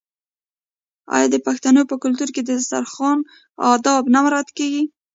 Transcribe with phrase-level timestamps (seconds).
[1.15, 3.17] آیا د پښتنو په کلتور کې د دسترخان
[3.73, 4.83] اداب نه مراعات کیږي؟